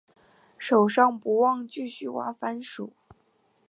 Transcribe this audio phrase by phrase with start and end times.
[0.57, 2.91] 手上不忘继续挖番薯